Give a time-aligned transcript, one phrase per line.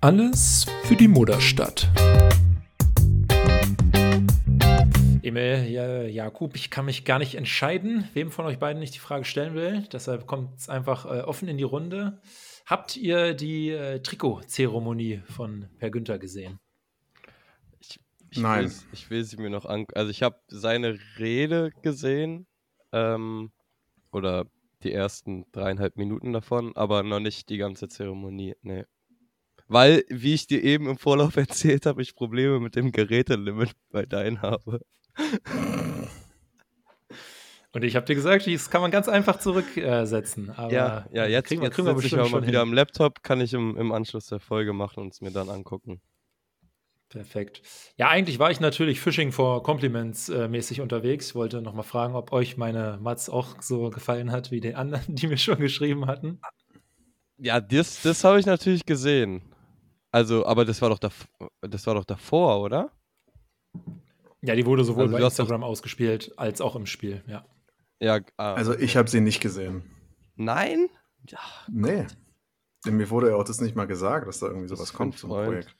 [0.00, 1.88] Alles für die Mutterstadt.
[5.22, 8.98] Emil, ja, Jakub, ich kann mich gar nicht entscheiden, wem von euch beiden ich die
[8.98, 9.86] Frage stellen will.
[9.92, 12.20] Deshalb kommt es einfach äh, offen in die Runde.
[12.66, 16.58] Habt ihr die äh, Trikotzeremonie von Per Günther gesehen?
[17.78, 18.64] Ich, ich Nein.
[18.64, 19.86] Will, ich will sie mir noch an.
[19.94, 22.46] Also, ich habe seine Rede gesehen.
[22.92, 23.52] Ähm,
[24.10, 24.46] oder
[24.84, 28.54] die ersten dreieinhalb Minuten davon, aber noch nicht die ganze Zeremonie.
[28.62, 28.84] Nee.
[29.66, 34.06] Weil, wie ich dir eben im Vorlauf erzählt habe, ich Probleme mit dem Gerätelimit bei
[34.06, 34.80] deinen habe.
[37.72, 40.54] Und ich habe dir gesagt, das kann man ganz einfach zurücksetzen.
[40.56, 43.24] Äh, ja, ja, jetzt, kriegen wir, kriegen wir bestimmt ich auch mal wieder am Laptop,
[43.24, 46.00] kann ich im, im Anschluss der Folge machen und es mir dann angucken.
[47.14, 47.62] Perfekt.
[47.96, 51.28] Ja, eigentlich war ich natürlich Fishing for Compliments äh, mäßig unterwegs.
[51.28, 55.04] Ich wollte nochmal fragen, ob euch meine Mats auch so gefallen hat wie den anderen,
[55.14, 56.40] die mir schon geschrieben hatten.
[57.38, 59.42] Ja, das, das habe ich natürlich gesehen.
[60.10, 62.90] Also, aber das war doch, das war doch davor, oder?
[64.42, 67.46] Ja, die wurde sowohl also, bei Instagram ausgespielt als auch im Spiel, ja.
[68.00, 69.84] Ja, ah, also ich habe sie nicht gesehen.
[70.34, 70.88] Nein?
[71.28, 71.38] Ja,
[71.70, 72.06] nee.
[72.84, 75.30] Denn mir wurde ja auch das nicht mal gesagt, dass da irgendwie sowas kommt zum
[75.30, 75.76] Projekt.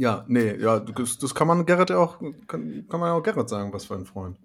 [0.00, 3.22] Ja, nee, ja, das, das, kann man Gerrit ja auch, kann, kann man ja auch
[3.22, 4.38] Gerrit sagen, was für ein Freund.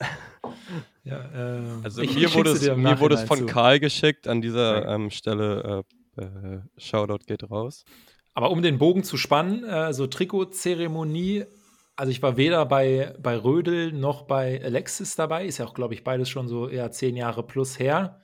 [1.04, 3.46] ja, äh, also ich, mir, ich wurde es, mir wurde es von zu.
[3.46, 5.84] Karl geschickt, an dieser ähm, Stelle
[6.16, 7.84] äh, äh, Shoutout geht raus.
[8.34, 11.44] Aber um den Bogen zu spannen, äh, so Trikotzeremonie
[11.94, 15.44] also ich war weder bei, bei Rödel noch bei Alexis dabei.
[15.44, 18.20] Ist ja auch, glaube ich, beides schon so eher zehn Jahre plus her.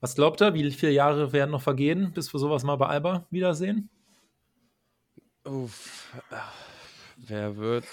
[0.00, 3.26] Was glaubt ihr, wie viele Jahre werden noch vergehen, bis wir sowas mal bei Alba
[3.30, 3.90] wiedersehen?
[5.44, 6.14] Uff,
[7.16, 7.84] wer wird?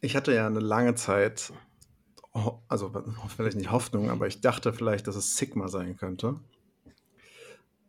[0.00, 1.52] Ich hatte ja eine lange Zeit,
[2.68, 2.92] also
[3.34, 6.40] vielleicht nicht Hoffnung, aber ich dachte vielleicht, dass es Sigma sein könnte.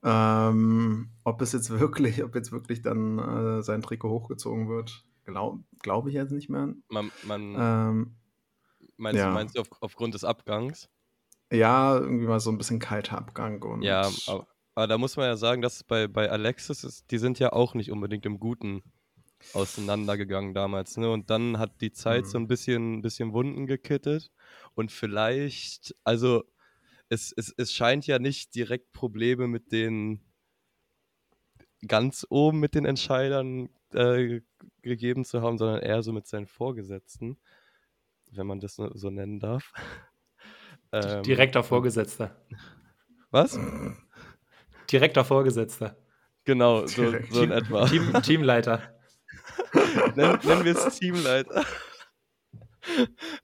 [0.03, 5.64] Ähm, ob es jetzt wirklich, ob jetzt wirklich dann äh, sein Trikot hochgezogen wird, Glaube
[5.81, 6.73] glaub ich jetzt nicht mehr.
[6.87, 8.15] Man, man ähm,
[8.95, 9.27] meinst, ja.
[9.27, 10.89] du, meinst du auf, aufgrund des Abgangs?
[11.52, 13.61] Ja, irgendwie mal so ein bisschen kalter Abgang.
[13.64, 17.17] Und ja, aber, aber, da muss man ja sagen, dass bei, bei Alexis ist, die
[17.17, 18.83] sind ja auch nicht unbedingt im Guten
[19.53, 20.97] auseinandergegangen damals.
[20.97, 21.09] Ne?
[21.09, 22.30] Und dann hat die Zeit mhm.
[22.30, 24.31] so ein bisschen, bisschen Wunden gekittet.
[24.73, 26.43] Und vielleicht, also
[27.09, 30.21] es, es, es scheint ja nicht direkt Probleme mit den
[31.87, 34.42] ganz oben mit den Entscheidern äh,
[34.81, 37.37] gegeben zu haben, sondern eher so mit seinen Vorgesetzten,
[38.31, 39.71] wenn man das so nennen darf.
[40.92, 42.36] ähm, Direkter Vorgesetzter.
[43.31, 43.59] Was?
[44.92, 45.98] Direkter Vorgesetzter.
[46.46, 47.88] Genau, so, so in etwa.
[47.88, 48.82] Team, Teamleiter.
[50.16, 51.66] nennen, nennen wir es Teamleiter.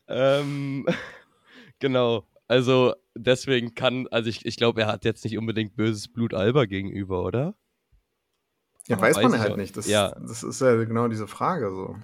[0.07, 0.85] ähm,
[1.79, 6.33] genau, also deswegen kann, also ich, ich glaube, er hat jetzt nicht unbedingt böses Blut
[6.33, 7.55] Alba gegenüber, oder?
[8.87, 9.77] Ja, weiß, weiß man halt nicht.
[9.77, 10.15] Das, ja.
[10.19, 11.95] das ist ja genau diese Frage so.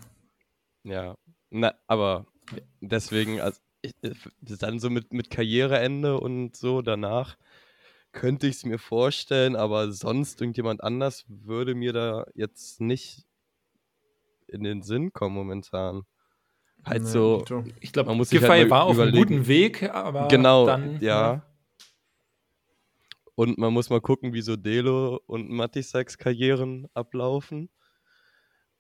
[0.84, 1.16] Ja,
[1.50, 2.25] na, aber
[2.81, 3.94] deswegen, also ich,
[4.42, 7.38] dann so mit, mit Karriereende und so danach
[8.17, 13.28] könnte ich es mir vorstellen, aber sonst irgendjemand anders würde mir da jetzt nicht
[14.47, 16.01] in den Sinn kommen momentan.
[16.83, 17.45] Halt nee, so,
[17.79, 21.33] ich glaube, man muss sich halt war auf einem guten Weg, aber genau, dann, ja.
[21.33, 21.41] Ne?
[23.35, 27.69] Und man muss mal gucken, wie so Delo und Matisaks Karrieren ablaufen.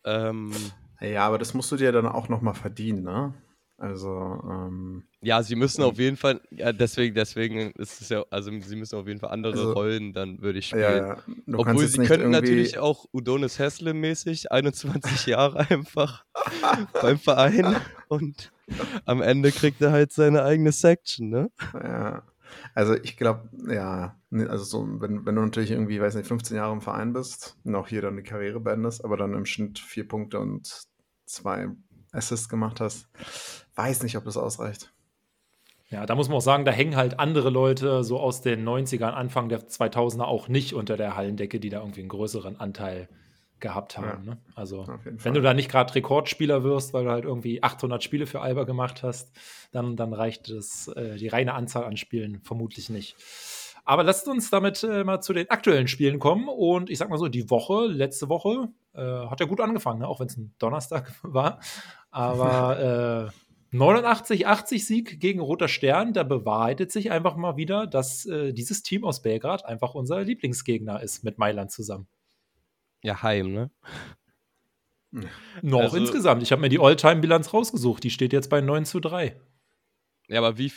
[0.03, 0.51] Ähm,
[0.99, 3.35] ja, aber das musst du dir dann auch nochmal verdienen, ne?
[3.79, 8.49] Also, ähm, Ja, sie müssen auf jeden Fall, ja, deswegen, deswegen ist es ja, also
[8.59, 10.81] sie müssen auf jeden Fall andere also, Rollen, dann würde ich spielen.
[10.81, 11.17] Ja, ja.
[11.53, 16.25] Obwohl sie könnten natürlich auch Udonis Hessle mäßig, 21 Jahre einfach
[17.01, 17.75] beim Verein
[18.07, 18.51] und
[19.05, 21.51] am Ende kriegt er halt seine eigene Section, ne?
[21.73, 22.23] Ja.
[22.73, 26.73] Also ich glaube, ja, also so, wenn, wenn du natürlich irgendwie, weiß nicht, 15 Jahre
[26.73, 30.07] im Verein bist und auch hier dann die Karriere beendest, aber dann im Schnitt vier
[30.07, 30.87] Punkte und
[31.25, 31.69] zwei
[32.11, 33.07] Assists gemacht hast,
[33.77, 34.91] weiß nicht, ob das ausreicht.
[35.89, 39.11] Ja, da muss man auch sagen, da hängen halt andere Leute so aus den 90ern,
[39.11, 43.07] Anfang der 2000er auch nicht unter der Hallendecke, die da irgendwie einen größeren Anteil
[43.59, 44.25] gehabt haben.
[44.25, 44.37] Ja, ne?
[44.53, 48.41] Also, wenn du da nicht gerade Rekordspieler wirst, weil du halt irgendwie 800 Spiele für
[48.41, 49.31] Alba gemacht hast,
[49.71, 53.15] dann, dann reicht das, äh, die reine Anzahl an Spielen vermutlich nicht.
[53.85, 56.49] Aber lasst uns damit äh, mal zu den aktuellen Spielen kommen.
[56.49, 60.07] Und ich sag mal so, die Woche, letzte Woche, äh, hat ja gut angefangen, ne?
[60.07, 61.61] auch wenn es ein Donnerstag war.
[62.11, 63.31] Aber
[63.73, 68.83] 89-80 äh, Sieg gegen Roter Stern, da bewahrheitet sich einfach mal wieder, dass äh, dieses
[68.83, 72.07] Team aus Belgrad einfach unser Lieblingsgegner ist mit Mailand zusammen.
[73.03, 73.71] Ja, heim, ne?
[75.61, 76.43] Noch also, insgesamt.
[76.43, 78.03] Ich habe mir die All-Time-Bilanz rausgesucht.
[78.03, 79.39] Die steht jetzt bei 9 zu 3.
[80.27, 80.71] Ja, aber wie,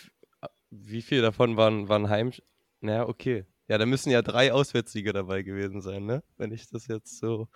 [0.70, 2.32] wie viel davon waren, waren Heim,
[2.80, 3.44] naja, okay.
[3.68, 6.24] Ja, da müssen ja drei Auswärtssiege dabei gewesen sein, ne?
[6.36, 7.48] Wenn ich das jetzt so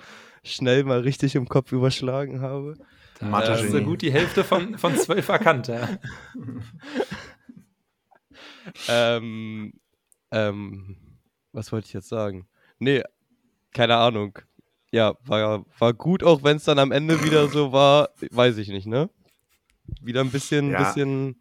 [0.44, 2.76] schnell mal richtig im Kopf überschlagen habe.
[3.20, 5.88] Da hast du gut die Hälfte von, von zwölf erkannt, ja.
[8.88, 9.72] ähm,
[10.30, 10.96] ähm,
[11.52, 12.48] was wollte ich jetzt sagen?
[12.78, 13.02] Nee,
[13.72, 14.38] keine Ahnung.
[14.90, 18.68] Ja, war, war gut, auch wenn es dann am Ende wieder so war, weiß ich
[18.68, 19.10] nicht, ne?
[20.00, 21.40] Wieder ein bisschen, ja, bisschen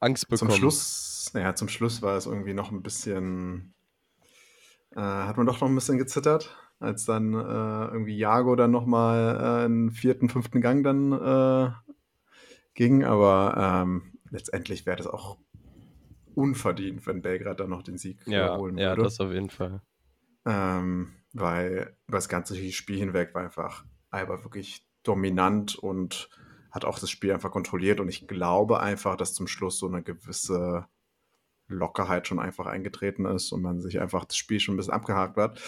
[0.00, 0.50] Angst bekommen.
[0.50, 3.74] Zum Schluss, naja, zum Schluss war es irgendwie noch ein bisschen,
[4.94, 9.36] äh, hat man doch noch ein bisschen gezittert, als dann äh, irgendwie Jago dann nochmal
[9.36, 11.72] äh, einen vierten, fünften Gang dann äh,
[12.74, 15.38] ging, aber ähm, letztendlich wäre das auch
[16.34, 18.82] unverdient, wenn Belgrad dann noch den Sieg ja, holen würde.
[18.84, 19.82] Ja, das auf jeden Fall.
[20.46, 26.30] Ähm, weil über das ganze Spiel hinweg war einfach Alba wirklich dominant und
[26.70, 28.00] hat auch das Spiel einfach kontrolliert.
[28.00, 30.86] Und ich glaube einfach, dass zum Schluss so eine gewisse
[31.66, 35.36] Lockerheit schon einfach eingetreten ist und man sich einfach das Spiel schon ein bisschen abgehakt
[35.36, 35.60] hat.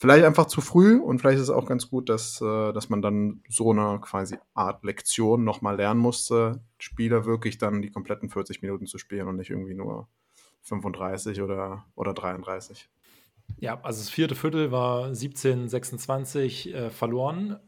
[0.00, 3.02] Vielleicht einfach zu früh und vielleicht ist es auch ganz gut, dass, äh, dass man
[3.02, 8.62] dann so eine quasi Art Lektion nochmal lernen musste, Spieler wirklich dann die kompletten 40
[8.62, 10.08] Minuten zu spielen und nicht irgendwie nur
[10.62, 12.88] 35 oder, oder 33.
[13.58, 17.58] Ja, also das vierte Viertel war 17, 26 äh, verloren.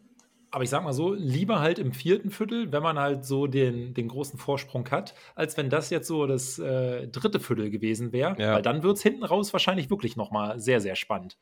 [0.51, 3.93] Aber ich sag mal so, lieber halt im vierten Viertel, wenn man halt so den,
[3.93, 8.37] den großen Vorsprung hat, als wenn das jetzt so das äh, dritte Viertel gewesen wäre.
[8.39, 8.55] Ja.
[8.55, 11.37] Weil dann wird es hinten raus wahrscheinlich wirklich nochmal sehr, sehr spannend.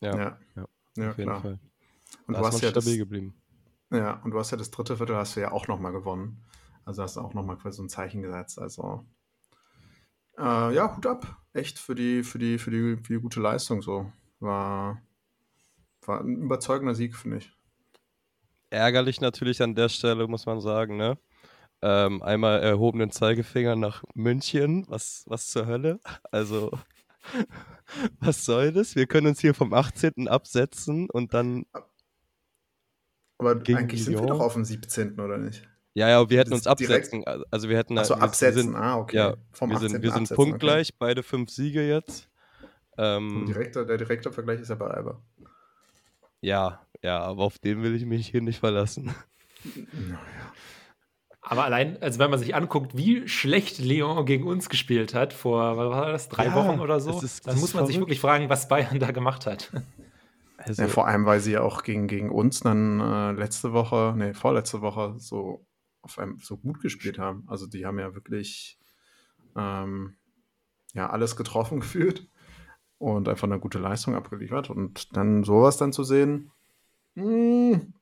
[0.00, 0.38] Ja, ja.
[0.56, 0.68] ja.
[0.96, 1.40] ja auf jeden klar.
[1.40, 1.58] Fall.
[2.26, 3.34] Und da du hast ja stabil das, geblieben.
[3.90, 6.44] Ja, und du hast ja das dritte Viertel hast du ja auch nochmal gewonnen.
[6.84, 8.58] Also hast du auch nochmal quasi so ein Zeichen gesetzt.
[8.58, 9.04] Also
[10.38, 11.36] äh, ja, Hut ab.
[11.52, 14.10] Echt für die, für die, für die, für die gute Leistung so.
[14.40, 15.02] War,
[16.06, 17.52] war ein überzeugender Sieg, finde ich.
[18.70, 21.18] Ärgerlich natürlich an der Stelle, muss man sagen, ne?
[21.80, 24.84] Ähm, einmal erhobenen Zeigefinger nach München.
[24.88, 26.00] Was, was zur Hölle?
[26.30, 26.70] Also,
[28.20, 28.96] was soll das?
[28.96, 30.28] Wir können uns hier vom 18.
[30.28, 31.66] absetzen und dann.
[33.38, 35.20] Aber eigentlich sind wir doch auf dem 17.
[35.20, 35.68] oder nicht?
[35.94, 37.22] Ja, ja, wir hätten uns absetzen.
[37.22, 37.52] Direkt?
[37.52, 37.98] Also wir hätten.
[37.98, 39.16] Achso, absetzen, sind, ah, okay.
[39.16, 40.96] Ja, Vom wir sind, wir sind punktgleich, okay.
[40.98, 42.28] beide fünf Siege jetzt.
[42.96, 45.22] Ähm, direkter, der direkte Vergleich ist ja bei Alba.
[46.40, 49.14] Ja, ja, aber auf den will ich mich hier nicht verlassen.
[49.64, 50.52] Naja.
[51.50, 55.78] Aber allein, also wenn man sich anguckt, wie schlecht Lyon gegen uns gespielt hat, vor,
[55.78, 57.88] was war das, drei ja, Wochen oder so, ist, dann muss man verrückt.
[57.88, 59.72] sich wirklich fragen, was Bayern da gemacht hat.
[60.60, 64.12] Also, ja, vor allem, weil sie ja auch gegen, gegen uns dann äh, letzte Woche,
[64.16, 65.64] nee, vorletzte Woche so
[66.02, 67.44] auf einem so gut gespielt haben.
[67.46, 68.76] Also die haben ja wirklich
[69.56, 70.16] ähm,
[70.94, 72.28] ja alles getroffen gefühlt
[72.98, 74.68] und einfach eine gute Leistung abgeliefert.
[74.68, 76.50] Und dann sowas dann zu sehen,
[77.14, 77.94] mh, hm.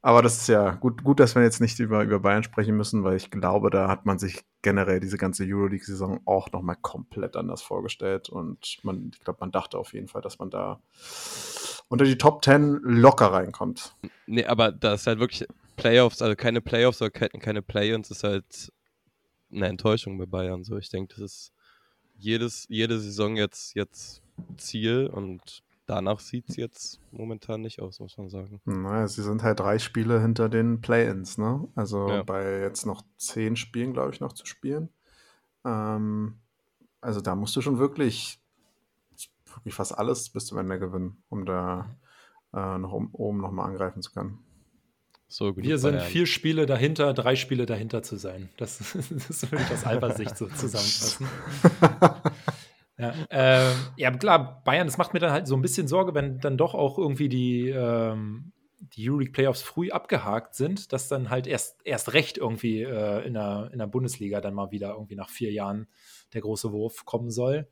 [0.00, 3.04] Aber das ist ja gut, gut, dass wir jetzt nicht über, über Bayern sprechen müssen,
[3.04, 7.62] weil ich glaube, da hat man sich generell diese ganze Euroleague-Saison auch nochmal komplett anders
[7.62, 8.28] vorgestellt.
[8.28, 10.80] Und man, ich glaube, man dachte auf jeden Fall, dass man da
[11.88, 13.96] unter die Top 10 locker reinkommt.
[14.26, 15.46] Nee, aber da ist halt wirklich
[15.76, 18.72] Playoffs, also keine Playoffs oder keine Play-ins, ist halt
[19.50, 20.64] eine Enttäuschung bei Bayern.
[20.64, 21.52] So, ich denke, das ist
[22.16, 24.22] jedes, jede Saison jetzt, jetzt
[24.56, 28.60] Ziel und danach sieht es jetzt momentan nicht aus, muss man sagen.
[28.64, 31.66] Naja, sie sind halt drei Spiele hinter den Play-ins, ne?
[31.74, 32.22] Also ja.
[32.22, 34.90] bei jetzt noch zehn Spielen, glaube ich, noch zu spielen.
[35.64, 36.38] Ähm,
[37.00, 38.40] also da musst du schon wirklich,
[39.46, 41.96] wirklich fast alles bis zum Ende gewinnen, um da
[42.54, 44.38] äh, noch um, oben nochmal angreifen zu können.
[45.26, 46.06] So Wir sind Bayern.
[46.06, 48.48] vier Spiele dahinter, drei Spiele dahinter zu sein.
[48.56, 48.78] Das,
[49.28, 51.26] das würde ich aus Alba-Sicht so zusammenfassen.
[52.98, 56.40] ja, äh, ja, klar, Bayern, das macht mir dann halt so ein bisschen Sorge, wenn
[56.40, 61.46] dann doch auch irgendwie die, ähm, die Euroleague Playoffs früh abgehakt sind, dass dann halt
[61.46, 65.30] erst, erst recht irgendwie äh, in, der, in der Bundesliga dann mal wieder irgendwie nach
[65.30, 65.86] vier Jahren
[66.34, 67.68] der große Wurf kommen soll.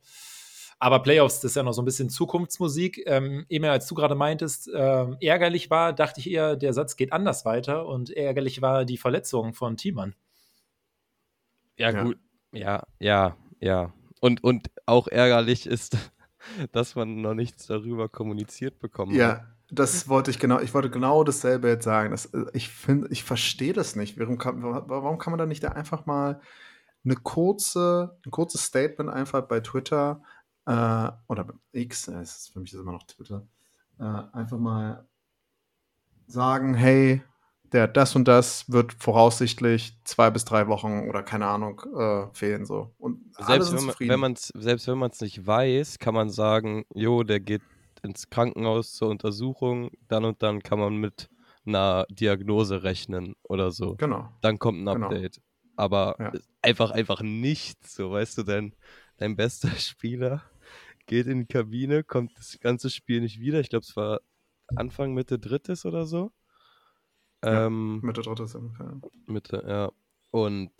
[0.79, 3.03] Aber Playoffs, das ist ja noch so ein bisschen Zukunftsmusik.
[3.07, 7.13] Ähm, Emil, als du gerade meintest, äh, ärgerlich war, dachte ich eher, der Satz geht
[7.13, 10.15] anders weiter und ärgerlich war die Verletzung von Thiemann.
[11.77, 12.17] Ja, ja, gut.
[12.53, 13.93] Ja, ja, ja.
[14.19, 15.97] Und, und auch ärgerlich ist,
[16.71, 19.27] dass man noch nichts darüber kommuniziert bekommen ja.
[19.27, 19.37] hat.
[19.39, 22.11] Ja, das wollte ich genau, ich wollte genau dasselbe jetzt sagen.
[22.11, 24.19] Das, äh, ich finde, ich verstehe das nicht.
[24.19, 26.39] Warum kann, warum kann man da nicht da einfach mal
[27.03, 30.21] eine kurze, ein kurzes Statement einfach bei Twitter
[30.65, 33.47] äh, oder X, äh, für mich ist immer noch Twitter,
[33.99, 35.07] äh, einfach mal
[36.27, 37.23] sagen, hey,
[37.73, 42.65] der das und das wird voraussichtlich zwei bis drei Wochen oder keine Ahnung äh, fehlen
[42.65, 42.93] so.
[42.97, 46.85] Und selbst wenn, man, wenn man's, selbst wenn man es nicht weiß, kann man sagen,
[46.93, 47.61] jo, der geht
[48.03, 51.29] ins Krankenhaus zur Untersuchung, dann und dann kann man mit
[51.65, 53.95] einer Diagnose rechnen oder so.
[53.95, 54.31] Genau.
[54.41, 55.07] Dann kommt ein genau.
[55.07, 55.35] Update.
[55.35, 55.45] Genau.
[55.75, 56.31] Aber ja.
[56.61, 58.73] einfach, einfach nichts, so weißt du denn
[59.17, 60.43] dein bester Spieler
[61.05, 63.59] geht in die Kabine, kommt das ganze Spiel nicht wieder.
[63.59, 64.19] Ich glaube, es war
[64.75, 66.31] Anfang, Mitte drittes oder so.
[67.47, 68.99] Ja, ähm, Mitte drittes ungefähr.
[69.25, 69.91] Mitte, ja.
[70.31, 70.71] Und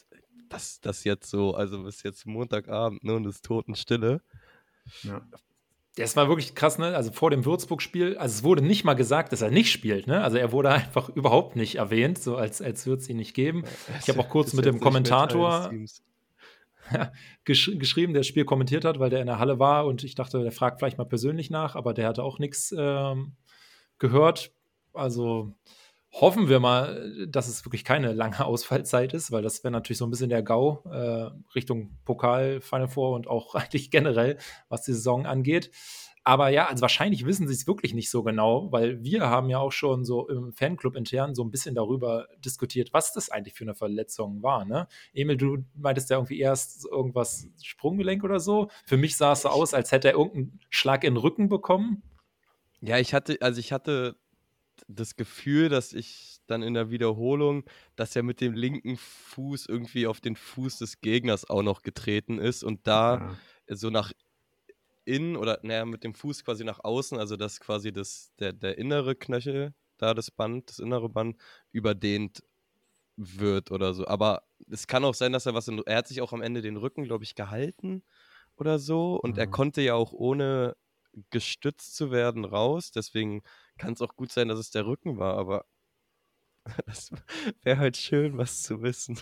[0.49, 4.21] das, das jetzt so, also bis jetzt Montagabend, ne, und es Totenstille.
[5.03, 5.21] Ja.
[5.95, 6.95] Das war wirklich krass, ne?
[6.95, 10.23] Also vor dem Würzburg-Spiel, also es wurde nicht mal gesagt, dass er nicht spielt, ne?
[10.23, 13.63] Also er wurde einfach überhaupt nicht erwähnt, so als, als würde es ihn nicht geben.
[13.99, 15.71] Ich habe auch kurz mit dem Kommentator
[17.45, 20.15] gesch geschrieben, der das Spiel kommentiert hat, weil der in der Halle war und ich
[20.15, 23.33] dachte, der fragt vielleicht mal persönlich nach, aber der hatte auch nichts ähm,
[23.97, 24.51] gehört.
[24.93, 25.53] Also
[26.21, 30.05] hoffen wir mal, dass es wirklich keine lange Ausfallzeit ist, weil das wäre natürlich so
[30.05, 34.37] ein bisschen der GAU äh, Richtung Pokal, Final Four und auch eigentlich generell,
[34.69, 35.71] was die Saison angeht.
[36.23, 39.59] Aber ja, also wahrscheinlich wissen sie es wirklich nicht so genau, weil wir haben ja
[39.59, 43.63] auch schon so im Fanclub intern so ein bisschen darüber diskutiert, was das eigentlich für
[43.63, 44.65] eine Verletzung war.
[44.65, 44.89] Ne?
[45.13, 48.69] Emil, du meintest ja irgendwie erst irgendwas Sprunggelenk oder so.
[48.85, 52.03] Für mich sah es so aus, als hätte er irgendeinen Schlag in den Rücken bekommen.
[52.81, 54.17] Ja, ich hatte, also ich hatte
[54.87, 57.63] das Gefühl, dass ich dann in der Wiederholung,
[57.95, 62.39] dass er mit dem linken Fuß irgendwie auf den Fuß des Gegners auch noch getreten
[62.39, 63.75] ist und da ja.
[63.75, 64.13] so nach
[65.05, 68.77] innen oder naja, mit dem Fuß quasi nach außen, also dass quasi das, der, der
[68.77, 71.37] innere Knöchel, da das Band, das innere Band,
[71.71, 72.43] überdehnt
[73.15, 74.07] wird oder so.
[74.07, 76.61] Aber es kann auch sein, dass er was in, er hat sich auch am Ende
[76.61, 78.03] den Rücken, glaube ich, gehalten
[78.57, 79.39] oder so und mhm.
[79.39, 80.75] er konnte ja auch ohne
[81.29, 82.91] gestützt zu werden raus.
[82.91, 83.41] Deswegen
[83.77, 85.65] kann es auch gut sein, dass es der Rücken war, aber
[86.85, 87.11] das
[87.63, 89.17] wäre halt schön, was zu wissen.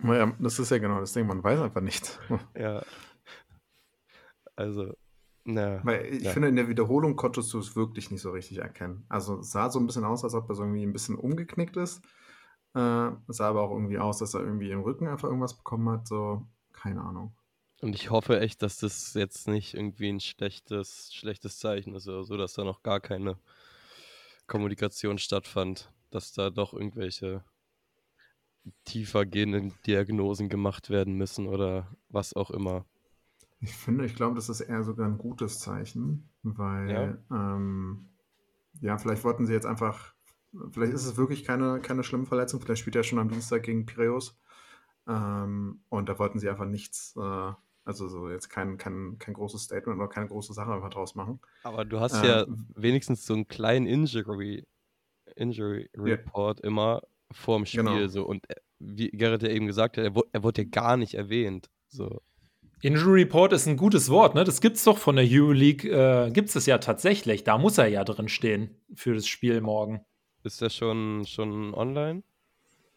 [0.00, 2.18] Naja, das ist ja genau das Ding, man weiß einfach nicht.
[2.56, 2.82] ja.
[4.54, 4.94] Also,
[5.44, 5.80] na.
[5.84, 6.32] Weil ich ja.
[6.32, 9.04] finde, in der Wiederholung konntest du es wirklich nicht so richtig erkennen.
[9.08, 11.76] Also es sah so ein bisschen aus, als ob er so irgendwie ein bisschen umgeknickt
[11.76, 12.04] ist.
[12.74, 15.88] Äh, es sah aber auch irgendwie aus, dass er irgendwie im Rücken einfach irgendwas bekommen
[15.88, 16.06] hat.
[16.06, 17.34] So, keine Ahnung.
[17.80, 22.24] Und ich hoffe echt, dass das jetzt nicht irgendwie ein schlechtes, schlechtes Zeichen ist oder
[22.24, 23.38] so, dass da noch gar keine
[24.48, 27.44] Kommunikation stattfand, dass da doch irgendwelche
[28.84, 32.84] tiefer gehenden Diagnosen gemacht werden müssen oder was auch immer.
[33.60, 36.90] Ich finde, ich glaube, das ist eher sogar ein gutes Zeichen, weil
[37.30, 38.08] ja, ähm,
[38.80, 40.14] ja vielleicht wollten sie jetzt einfach,
[40.70, 43.86] vielleicht ist es wirklich keine, keine schlimme Verletzung, vielleicht spielt er schon am Dienstag gegen
[43.86, 44.38] Piräus
[45.06, 47.52] ähm, und da wollten sie einfach nichts äh,
[47.88, 51.40] also so jetzt kein, kein, kein großes Statement oder keine große Sache einfach draus machen.
[51.62, 54.66] Aber du hast ähm, ja wenigstens so einen kleinen Injury,
[55.36, 56.68] Injury Report yeah.
[56.68, 57.02] immer
[57.32, 58.06] vorm Spiel genau.
[58.06, 58.26] so.
[58.26, 61.70] Und äh, wie Gerrit ja eben gesagt hat, er, er wurde ja gar nicht erwähnt.
[61.88, 62.20] So.
[62.82, 64.44] Injury Report ist ein gutes Wort, ne?
[64.44, 67.42] Das gibt's doch von der Euroleague, äh, gibt's es ja tatsächlich.
[67.42, 70.04] Da muss er ja drin stehen für das Spiel morgen.
[70.44, 72.22] Ist der schon, schon online?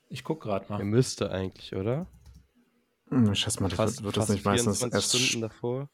[0.10, 0.80] Ich guck gerade mal.
[0.80, 2.08] Er müsste eigentlich, oder?
[3.12, 5.90] Hm, ich schätze mal, das fast, wird das nicht meistens erst Stunden davor.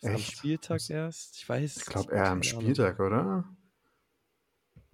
[0.00, 1.36] Ist am Spieltag erst?
[1.36, 1.76] Ich weiß.
[1.78, 3.44] Ich glaube eher am Spieltag, oder?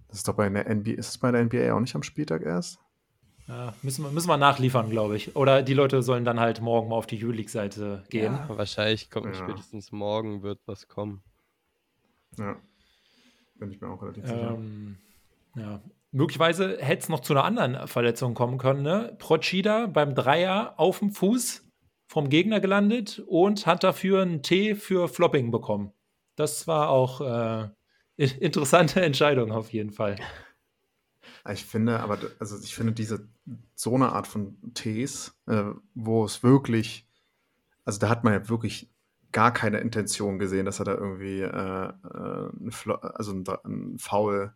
[0.07, 2.41] Das ist doch bei der NBA, ist es bei der NBA auch nicht am Spieltag
[2.41, 2.79] erst?
[3.47, 5.35] Ja, müssen, wir, müssen wir nachliefern, glaube ich.
[5.35, 8.33] Oder die Leute sollen dann halt morgen mal auf die Euroleague-Seite gehen.
[8.33, 9.33] Ja, wahrscheinlich kommt ja.
[9.33, 11.21] spätestens morgen wird was kommen.
[12.37, 12.55] Ja.
[13.55, 14.57] Bin ich mir auch relativ sicher.
[15.55, 15.81] Ja,
[16.13, 18.83] Möglicherweise hätte es noch zu einer anderen Verletzung kommen können.
[18.83, 19.15] Ne?
[19.17, 21.67] Procida beim Dreier auf dem Fuß
[22.05, 25.91] vom Gegner gelandet und hat dafür einen T für Flopping bekommen.
[26.35, 27.69] Das war auch äh,
[28.15, 30.17] interessante Entscheidung auf jeden Fall.
[31.51, 33.27] Ich finde, aber also ich finde diese
[33.73, 35.63] so eine Art von Ts, äh,
[35.95, 37.07] wo es wirklich,
[37.85, 38.93] also da hat man ja wirklich
[39.31, 44.53] gar keine Intention gesehen, dass er da irgendwie äh, äh, also ein, ein Foul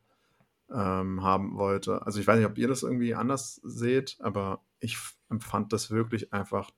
[0.74, 2.06] ähm, haben wollte.
[2.06, 4.98] Also ich weiß nicht, ob ihr das irgendwie anders seht, aber ich
[5.30, 6.72] empfand das wirklich einfach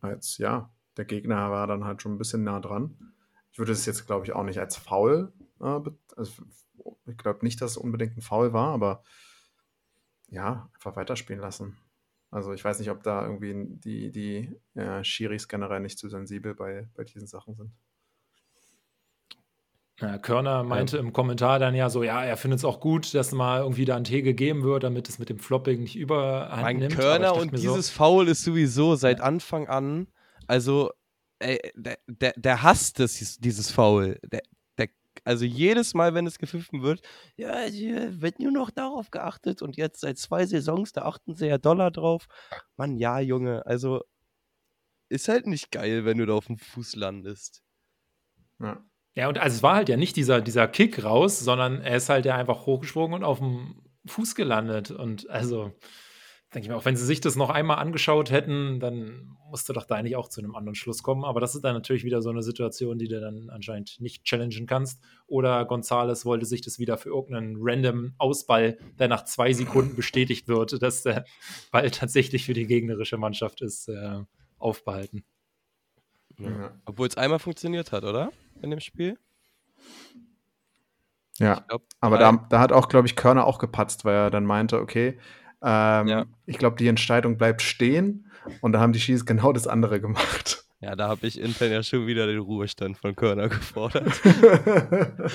[0.00, 3.12] als, ja, der Gegner war dann halt schon ein bisschen nah dran.
[3.52, 5.80] Ich würde es jetzt, glaube ich, auch nicht als faul, äh,
[6.16, 6.42] also
[7.06, 9.02] ich glaube nicht, dass es unbedingt ein Foul war, aber
[10.28, 11.76] ja, einfach weiterspielen lassen.
[12.30, 16.54] Also ich weiß nicht, ob da irgendwie die, die äh, Schiris generell nicht zu sensibel
[16.54, 17.72] bei, bei diesen Sachen sind.
[19.98, 21.02] Ja, Körner meinte ja.
[21.02, 23.96] im Kommentar dann ja so, ja, er findet es auch gut, dass mal irgendwie da
[23.96, 26.94] ein Tee gegeben wird, damit es mit dem Flopping nicht überhand mein nimmt.
[26.94, 30.08] Körner und dieses so, Foul ist sowieso seit Anfang an,
[30.46, 30.90] also
[31.38, 34.18] ey, der, der, der hasst es, dieses Foul.
[34.30, 34.42] Der,
[34.76, 34.88] der,
[35.24, 37.00] also jedes Mal, wenn es gepfiffen wird,
[37.36, 41.56] ja, wird nur noch darauf geachtet und jetzt seit zwei Saisons, da achten sie ja
[41.56, 42.26] Dollar drauf.
[42.76, 44.02] Mann, ja, Junge, also
[45.08, 47.62] ist halt nicht geil, wenn du da auf dem Fuß landest.
[48.58, 48.84] Ja.
[49.16, 52.10] Ja, und also es war halt ja nicht dieser, dieser Kick raus, sondern er ist
[52.10, 54.90] halt ja einfach hochgesprungen und auf dem Fuß gelandet.
[54.90, 55.72] Und also,
[56.52, 59.84] denke ich mir, auch wenn sie sich das noch einmal angeschaut hätten, dann musste doch
[59.84, 61.24] da eigentlich auch zu einem anderen Schluss kommen.
[61.24, 64.66] Aber das ist dann natürlich wieder so eine Situation, die du dann anscheinend nicht challengen
[64.66, 65.02] kannst.
[65.26, 70.46] Oder Gonzales wollte sich das wieder für irgendeinen random Ausball, der nach zwei Sekunden bestätigt
[70.46, 71.24] wird, dass der
[71.70, 74.20] Ball tatsächlich für die gegnerische Mannschaft ist, äh,
[74.58, 75.24] aufbehalten.
[76.38, 76.78] Ja.
[76.84, 78.30] Obwohl es einmal funktioniert hat, oder?
[78.62, 79.18] In dem Spiel?
[81.38, 84.46] Ja, glaub, aber da, da, hat auch, glaube ich, Körner auch gepatzt, weil er dann
[84.46, 85.18] meinte, okay,
[85.62, 86.26] ähm, ja.
[86.46, 90.62] Ich glaube, die Entscheidung bleibt stehen und da haben die Chiefs genau das andere gemacht.
[90.78, 94.20] Ja, da habe ich intern ja schon wieder den Ruhestand von Körner gefordert.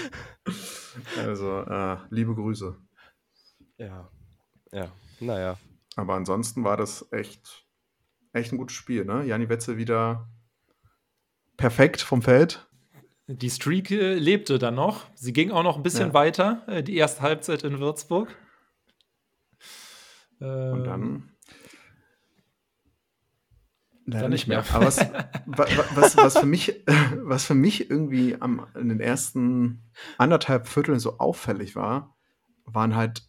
[1.17, 2.77] also, äh, liebe Grüße.
[3.77, 4.07] Ja,
[4.71, 5.57] ja, naja.
[5.95, 7.65] Aber ansonsten war das echt,
[8.33, 9.25] echt ein gutes Spiel, ne?
[9.25, 10.29] Jani Wetzel wieder
[11.57, 12.69] perfekt vom Feld.
[13.27, 15.05] Die Streak äh, lebte dann noch.
[15.15, 16.13] Sie ging auch noch ein bisschen ja.
[16.13, 18.35] weiter, äh, die erste Halbzeit in Würzburg.
[20.39, 21.01] Und dann.
[21.01, 21.31] Ähm,
[24.07, 24.65] dann nicht mehr.
[24.73, 24.97] Aber was,
[25.45, 26.83] was, was, für mich,
[27.15, 29.83] was für mich irgendwie am, in den ersten
[30.17, 32.15] anderthalb Vierteln so auffällig war,
[32.65, 33.23] waren halt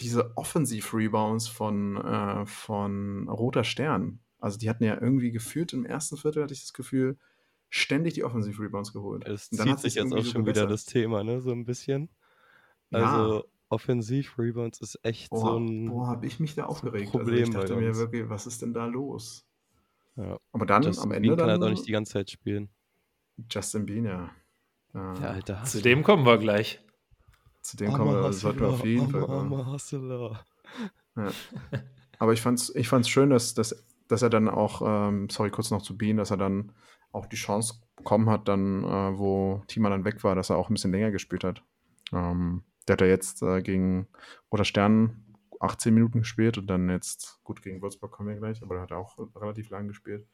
[0.00, 4.20] diese Offensiv-Rebounds von, äh, von Roter Stern.
[4.38, 7.18] Also die hatten ja irgendwie geführt im ersten Viertel, hatte ich das Gefühl,
[7.72, 9.26] ständig die Offensiv-Rebounds geholt.
[9.26, 12.10] Es zieht sich jetzt auch schon wieder das Thema, ne, so ein bisschen.
[12.90, 13.44] Also ja.
[13.70, 15.86] Offensiv-Rebounds ist echt boah, so ein.
[15.86, 17.10] Boah, habe ich mich da aufgeregt.
[17.10, 19.46] Problem also ich dachte mir wirklich, was ist denn da los?
[20.16, 20.38] Ja.
[20.52, 21.28] Aber dann Justin am Ende.
[21.30, 22.68] Bean kann dann, halt auch nicht die ganze Zeit spielen.
[23.50, 24.30] Justin Bean, ja.
[24.92, 25.14] ja.
[25.14, 26.84] ja Alter, Zu dem kommen wir gleich.
[27.62, 29.22] Zu dem kommen wir, das sollten wir auf jeden Fall.
[31.16, 31.30] Ja.
[32.18, 35.70] Aber ich fand's, ich fand's schön, dass, dass, dass er dann auch, ähm, sorry, kurz
[35.70, 36.72] noch zu Bean, dass er dann
[37.12, 40.70] auch die Chance bekommen hat, dann, äh, wo Tima dann weg war, dass er auch
[40.70, 41.62] ein bisschen länger gespielt hat.
[42.12, 44.08] Ähm, der hat ja jetzt äh, gegen
[44.50, 45.24] Roter Stern
[45.60, 48.90] 18 Minuten gespielt und dann jetzt, gut, gegen Würzburg kommen wir gleich, aber da hat
[48.90, 50.26] er auch relativ lang gespielt.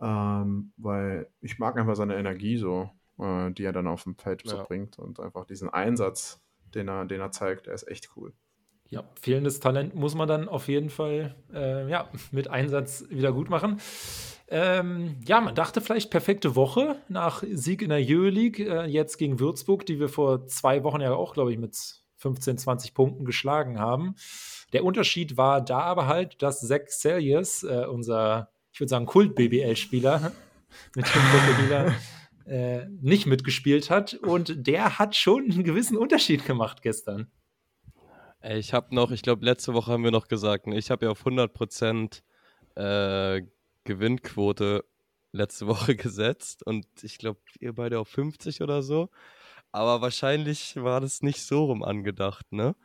[0.00, 4.42] Ähm, weil ich mag einfach seine Energie so, äh, die er dann auf dem Feld
[4.44, 6.40] so bringt und einfach diesen Einsatz,
[6.74, 8.32] den er, den er zeigt, der ist echt cool.
[8.88, 13.50] Ja, fehlendes Talent muss man dann auf jeden Fall äh, ja, mit Einsatz wieder gut
[13.50, 13.80] machen.
[14.48, 19.40] Ähm, ja, man dachte vielleicht perfekte Woche nach Sieg in der Euroleague, äh, jetzt gegen
[19.40, 21.76] Würzburg, die wir vor zwei Wochen ja auch, glaube ich, mit
[22.16, 24.16] 15, 20 Punkten geschlagen haben.
[24.72, 30.32] Der Unterschied war da aber halt, dass Zach Celius, äh, unser, ich würde sagen, Kult-BBL-Spieler
[30.94, 31.94] mit dem
[32.46, 34.14] äh, nicht mitgespielt hat.
[34.14, 37.30] Und der hat schon einen gewissen Unterschied gemacht gestern.
[38.42, 41.12] Ich habe noch, ich glaube, letzte Woche haben wir noch gesagt, ne, ich habe ja
[41.12, 42.22] auf 100 Prozent
[42.74, 43.42] äh,
[43.84, 44.84] Gewinnquote
[45.34, 49.10] letzte Woche gesetzt und ich glaube, ihr beide auf 50 oder so.
[49.72, 52.76] Aber wahrscheinlich war das nicht so rum angedacht, ne?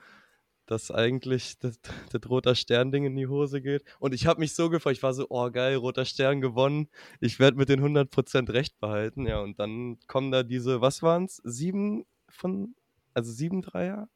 [0.66, 1.80] Dass eigentlich das,
[2.12, 3.84] das roter Stern-Ding in die Hose geht.
[4.00, 6.90] Und ich habe mich so gefreut, ich war so, oh geil, roter Stern gewonnen.
[7.20, 9.28] Ich werde mit den 100% recht behalten.
[9.28, 11.42] Ja, und dann kommen da diese, was waren es?
[11.44, 12.76] Sieben von,
[13.14, 14.10] also sieben Dreier?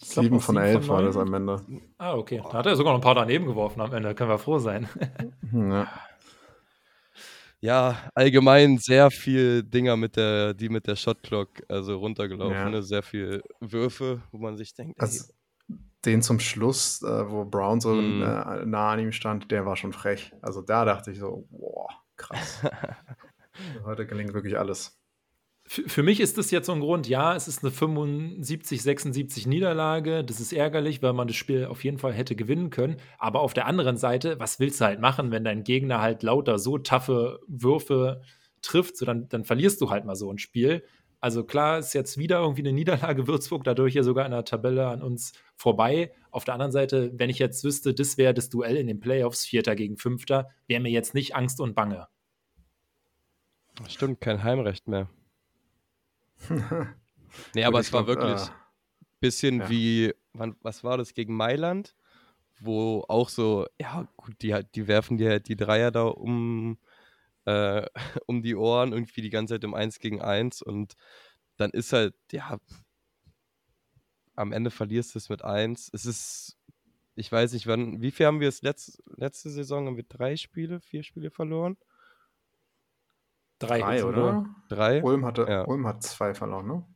[0.00, 1.62] Glaub, sieben von sieben elf von war das am Ende.
[1.98, 2.42] Ah, okay.
[2.50, 4.14] Da hat er sogar noch ein paar daneben geworfen am Ende.
[4.14, 4.88] Können wir froh sein.
[5.52, 5.88] ja
[7.60, 12.70] ja, allgemein sehr viel Dinger mit der, die mit der Shotclock also runtergelaufen, ja.
[12.70, 12.82] ne?
[12.82, 15.32] sehr viel Würfe, wo man sich denkt, also,
[16.04, 18.22] den zum Schluss, äh, wo Brown so mm.
[18.22, 20.32] äh, nah an ihm stand, der war schon frech.
[20.40, 22.62] Also da dachte ich so, boah, krass.
[23.84, 24.99] Heute gelingt wirklich alles
[25.70, 30.24] für mich ist das jetzt so ein Grund, ja, es ist eine 75, 76 Niederlage.
[30.24, 32.96] Das ist ärgerlich, weil man das Spiel auf jeden Fall hätte gewinnen können.
[33.18, 36.58] Aber auf der anderen Seite, was willst du halt machen, wenn dein Gegner halt lauter
[36.58, 38.22] so taffe Würfe
[38.62, 38.96] trifft?
[38.96, 40.84] So, dann, dann verlierst du halt mal so ein Spiel.
[41.20, 44.88] Also klar ist jetzt wieder irgendwie eine Niederlage Würzburg, dadurch ja sogar in der Tabelle
[44.88, 46.12] an uns vorbei.
[46.32, 49.44] Auf der anderen Seite, wenn ich jetzt wüsste, das wäre das Duell in den Playoffs,
[49.44, 52.08] Vierter gegen Fünfter, wäre mir jetzt nicht Angst und Bange.
[53.86, 55.08] Stimmt, kein Heimrecht mehr.
[57.54, 59.70] nee, aber es war glaub, wirklich ein äh, bisschen ja.
[59.70, 61.94] wie, wann, was war das, gegen Mailand?
[62.60, 66.78] Wo auch so, ja, gut, die, die werfen dir halt die Dreier da um,
[67.46, 67.86] äh,
[68.26, 70.94] um die Ohren, irgendwie die ganze Zeit im 1 gegen 1 und
[71.56, 72.58] dann ist halt, ja,
[74.34, 75.90] am Ende verlierst du es mit 1.
[75.92, 76.56] Es ist,
[77.14, 79.86] ich weiß nicht, wann, wie viel haben wir es letzt, letzte Saison?
[79.86, 81.76] Haben wir drei Spiele, vier Spiele verloren?
[83.60, 84.46] Drei, Drei oder?
[84.68, 85.02] Drei?
[85.02, 85.64] Ulm, hatte, ja.
[85.66, 86.86] Ulm hat zwei verloren, ne?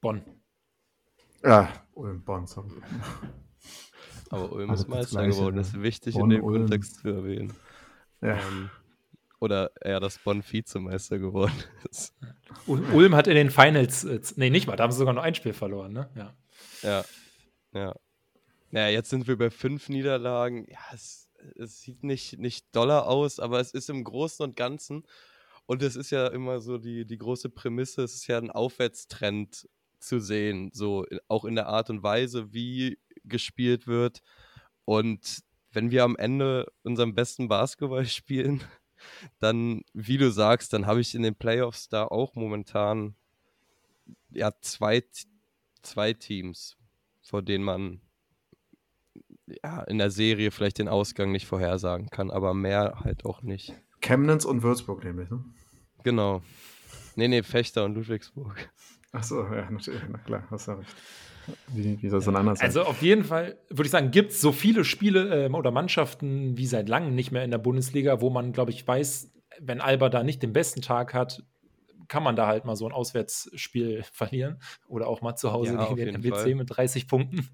[0.00, 0.22] Bonn.
[1.42, 2.68] Ja, Ulm, Bonn, sorry.
[4.30, 6.62] Aber Ulm also ist Meister geworden, das ist wichtig Bonn, in dem Ulm.
[6.62, 7.52] Kontext zu erwähnen.
[8.20, 8.38] Ja.
[8.38, 8.70] Ähm,
[9.38, 12.12] oder eher, dass Bonn Vizemeister geworden ist.
[12.66, 15.34] Ulm hat in den Finals, äh, nee, nicht mal, da haben sie sogar nur ein
[15.36, 16.10] Spiel verloren, ne?
[16.16, 16.34] Ja.
[16.82, 17.04] Ja.
[17.72, 17.94] Ja.
[18.72, 20.66] Naja, jetzt sind wir bei fünf Niederlagen.
[20.68, 25.04] Ja, es, es sieht nicht, nicht doller aus, aber es ist im Großen und Ganzen.
[25.66, 29.68] Und es ist ja immer so die, die große Prämisse, es ist ja ein Aufwärtstrend
[29.98, 34.20] zu sehen, so auch in der Art und Weise, wie gespielt wird.
[34.84, 38.62] Und wenn wir am Ende unseren besten Basketball spielen,
[39.38, 43.16] dann, wie du sagst, dann habe ich in den Playoffs da auch momentan
[44.30, 45.02] ja zwei,
[45.82, 46.76] zwei Teams,
[47.22, 48.00] vor denen man
[49.62, 53.74] ja, in der Serie vielleicht den Ausgang nicht vorhersagen kann, aber mehr halt auch nicht.
[54.04, 55.42] Chemnitz und Würzburg nämlich, ne?
[56.02, 56.42] Genau.
[57.16, 58.70] Nee, nee, Fechter und Ludwigsburg.
[59.12, 60.94] Ach so, ja, natürlich, na klar, hast du recht.
[61.68, 62.66] Wie, wie soll es denn anders sein?
[62.66, 66.56] Also auf jeden Fall würde ich sagen, gibt es so viele Spiele äh, oder Mannschaften
[66.56, 70.08] wie seit langem nicht mehr in der Bundesliga, wo man, glaube ich, weiß, wenn Alba
[70.08, 71.42] da nicht den besten Tag hat,
[72.08, 75.92] kann man da halt mal so ein Auswärtsspiel verlieren oder auch mal zu Hause ja,
[75.94, 76.54] gegen den Fall.
[76.54, 77.48] mit 30 Punkten.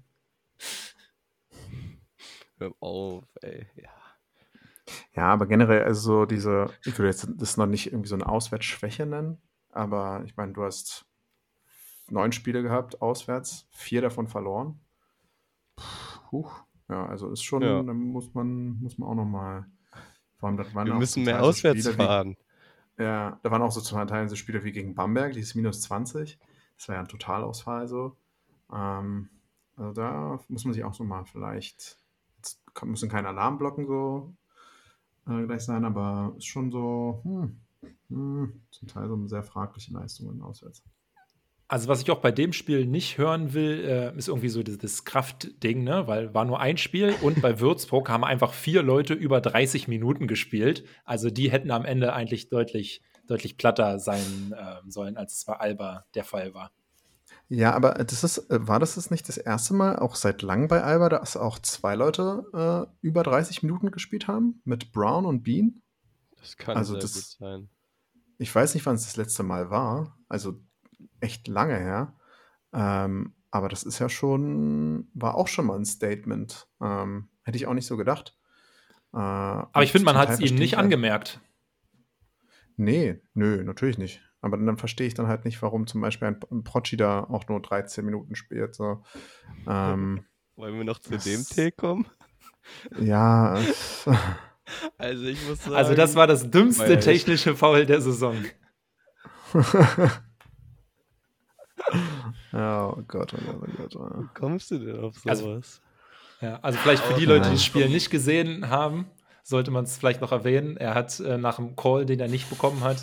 [2.57, 3.89] Hör auf, ey, ja.
[5.13, 9.05] Ja, aber generell, also diese, ich würde jetzt das noch nicht irgendwie so eine Auswärtsschwäche
[9.05, 11.05] nennen, aber ich meine, du hast
[12.09, 14.79] neun Spiele gehabt auswärts, vier davon verloren.
[16.29, 16.47] Puh,
[16.89, 17.81] ja, also ist schon, ja.
[17.81, 19.65] da muss man, muss man auch nochmal.
[20.37, 22.37] Vor allem, das waren Wir müssen mehr auswärts Spiele fahren.
[22.97, 25.55] Wie, ja, da waren auch so zum Teil so Spiele wie gegen Bamberg, die ist
[25.55, 26.37] minus 20.
[26.77, 28.17] Das war ja ein Totalausfall so.
[28.73, 29.29] Ähm,
[29.75, 31.97] also da muss man sich auch so mal vielleicht,
[32.37, 34.33] jetzt müssen keine Alarmblocken so
[35.27, 37.59] äh, gleich sein, aber ist schon so, hm,
[38.09, 40.83] hm, zum Teil so sehr fragliche Leistungen auswärts.
[41.67, 44.77] Also, was ich auch bei dem Spiel nicht hören will, äh, ist irgendwie so das,
[44.77, 46.05] das Kraftding, ne?
[46.05, 50.27] Weil war nur ein Spiel und bei Würzburg haben einfach vier Leute über 30 Minuten
[50.27, 50.83] gespielt.
[51.05, 55.53] Also die hätten am Ende eigentlich deutlich, deutlich platter sein äh, sollen, als es bei
[55.53, 56.71] Alba der Fall war.
[57.53, 60.81] Ja, aber das ist, äh, war das nicht das erste Mal, auch seit langem bei
[60.83, 64.61] Alba, dass auch zwei Leute äh, über 30 Minuten gespielt haben?
[64.63, 65.81] Mit Brown und Bean?
[66.37, 67.69] Das kann also sehr das, gut sein.
[68.37, 70.17] Ich weiß nicht, wann es das letzte Mal war.
[70.29, 70.61] Also
[71.19, 72.17] echt lange her.
[72.71, 76.69] Ähm, aber das ist ja schon, war auch schon mal ein Statement.
[76.79, 78.39] Ähm, hätte ich auch nicht so gedacht.
[79.13, 81.41] Äh, aber ich finde, man hat es ihnen nicht angemerkt.
[82.77, 84.21] Nee, nö, natürlich nicht.
[84.41, 87.47] Aber dann verstehe ich dann halt nicht, warum zum Beispiel ein, ein Proci da auch
[87.47, 88.75] nur 13 Minuten spielt.
[88.75, 89.03] So.
[89.67, 90.25] Ähm,
[90.55, 92.07] Wollen wir noch zu dem Tee kommen?
[92.99, 93.59] Ja.
[94.97, 95.75] also ich muss sagen.
[95.75, 98.37] Also das war das dümmste technische Foul der Saison.
[99.55, 99.61] oh
[102.53, 103.95] Gott, oh Gott, oh Gott.
[103.95, 104.21] Oh.
[104.21, 105.81] Wie kommst du denn auf also, sowas?
[106.39, 109.07] Also, ja, also vielleicht für die Leute, die das Spiel nicht gesehen haben,
[109.43, 110.77] sollte man es vielleicht noch erwähnen.
[110.77, 112.97] Er hat äh, nach dem Call, den er nicht bekommen hat,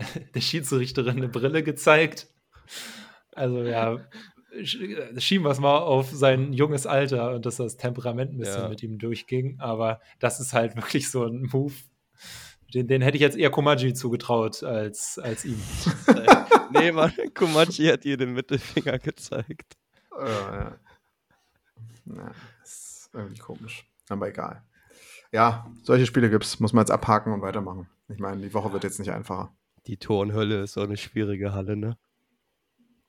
[0.34, 2.28] der Schiedsrichterin eine Brille gezeigt.
[3.32, 3.98] Also ja,
[4.64, 8.68] schieben wir es mal auf sein junges Alter und dass das Temperament ein bisschen ja.
[8.68, 9.60] mit ihm durchging.
[9.60, 11.74] Aber das ist halt wirklich so ein Move,
[12.74, 15.60] den, den hätte ich jetzt eher Komaji zugetraut als, als ihm.
[16.72, 19.76] nee, Mann, Komachi hat ihr den Mittelfinger gezeigt.
[20.12, 20.76] Oh, ja.
[22.04, 22.32] Na,
[22.62, 23.86] ist irgendwie komisch.
[24.08, 24.62] Aber egal.
[25.32, 26.60] Ja, solche Spiele gibt es.
[26.60, 27.88] Muss man jetzt abhaken und weitermachen.
[28.08, 29.52] Ich meine, die Woche wird jetzt nicht einfacher.
[29.86, 31.96] Die Turnhölle ist so eine schwierige Halle, ne?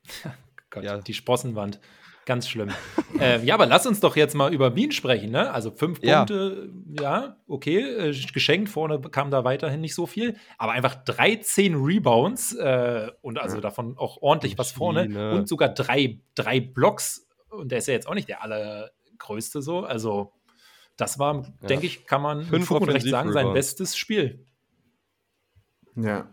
[0.70, 0.98] Gott, ja.
[0.98, 1.80] die Sprossenwand.
[2.26, 2.70] Ganz schlimm.
[3.20, 5.52] äh, ja, aber lass uns doch jetzt mal über Wien sprechen, ne?
[5.52, 6.20] Also fünf ja.
[6.20, 11.76] Punkte, ja, okay, äh, geschenkt, vorne kam da weiterhin nicht so viel, aber einfach 13
[11.76, 13.62] Rebounds äh, und also ja.
[13.62, 15.32] davon auch ordentlich was vorne ne?
[15.34, 19.84] und sogar drei, drei Blocks und der ist ja jetzt auch nicht der allergrößte so,
[19.84, 20.32] also
[20.98, 21.68] das war, ja.
[21.68, 24.46] denke ich, kann man mit Fug und Recht sagen, sein bestes Spiel.
[25.96, 26.30] Ja,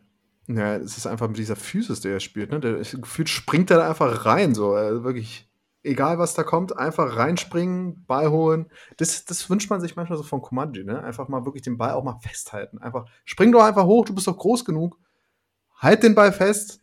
[0.49, 2.51] ja, es ist einfach mit dieser Physis, der er spielt.
[2.51, 2.61] Ne?
[2.61, 5.49] Der gefühlt springt er da einfach rein, so also wirklich
[5.83, 8.71] egal was da kommt, einfach reinspringen, Ball holen.
[8.97, 11.03] Das, das wünscht man sich manchmal so von Komanji, ne?
[11.03, 12.79] Einfach mal wirklich den Ball auch mal festhalten.
[12.79, 14.99] Einfach, spring doch einfach hoch, du bist doch groß genug.
[15.77, 16.81] Halt den Ball fest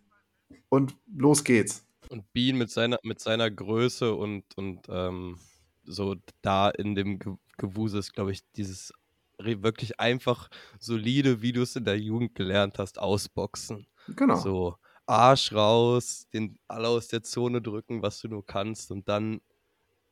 [0.69, 1.86] und los geht's.
[2.10, 5.39] Und Bean mit seiner, mit seiner Größe und, und ähm,
[5.84, 7.19] so da in dem
[7.58, 8.93] Gewusel ist, glaube ich, dieses
[9.38, 13.88] wirklich einfach solide, wie du es in der Jugend gelernt hast, ausboxen.
[14.08, 14.36] Genau.
[14.36, 19.41] So, Arsch raus, den alle aus der Zone drücken, was du nur kannst und dann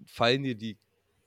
[0.06, 0.78] fallen dir die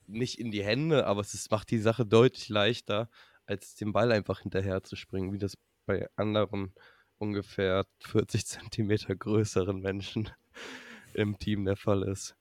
[0.07, 3.09] nicht in die Hände, aber es ist, macht die Sache deutlich leichter,
[3.45, 6.73] als den Ball einfach hinterher zu springen, wie das bei anderen
[7.17, 10.29] ungefähr 40 Zentimeter größeren Menschen
[11.13, 12.35] im Team der Fall ist.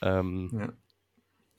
[0.00, 0.72] Ähm, ja.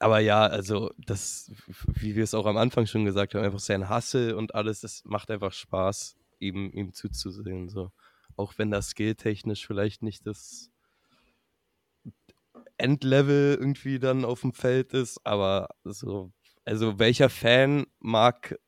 [0.03, 1.49] Aber ja, also das,
[1.85, 5.01] wie wir es auch am Anfang schon gesagt haben, einfach sein Hassel und alles, das
[5.05, 7.69] macht einfach Spaß, ihm, ihm zuzusehen.
[7.69, 7.89] So
[8.35, 10.71] auch wenn das skilltechnisch vielleicht nicht das
[12.77, 16.33] Endlevel irgendwie dann auf dem Feld ist, aber so,
[16.65, 18.59] also welcher Fan mag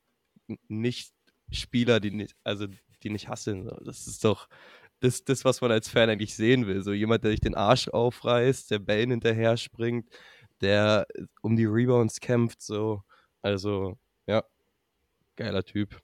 [0.67, 1.13] nicht
[1.52, 2.67] Spieler, die nicht, also
[3.04, 3.69] die nicht hasseln?
[3.84, 4.48] Das ist doch
[5.00, 6.82] das, das, was man als Fan eigentlich sehen will.
[6.82, 10.10] So jemand, der sich den Arsch aufreißt, der Bällen hinterher springt,
[10.62, 11.08] der
[11.41, 13.04] um die Rebounds kämpft, so.
[13.41, 14.44] Also, ja,
[15.36, 16.02] geiler Typ.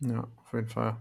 [0.00, 1.00] Ja, auf jeden Fall.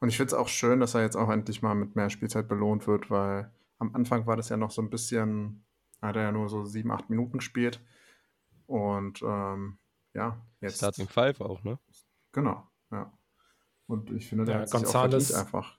[0.00, 2.48] Und ich finde es auch schön, dass er jetzt auch endlich mal mit mehr Spielzeit
[2.48, 5.64] belohnt wird, weil am Anfang war das ja noch so ein bisschen,
[6.02, 7.80] hat er ja nur so sieben, acht Minuten gespielt.
[8.66, 9.78] Und ähm,
[10.14, 10.78] ja, jetzt.
[10.78, 11.78] Starting Five auch, ne?
[12.32, 13.12] Genau, ja.
[13.86, 15.78] Und ich finde, der ja, hat Gonzales, sich auch einfach.